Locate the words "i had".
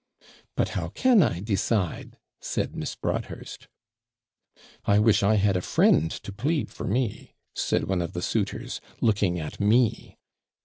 5.21-5.55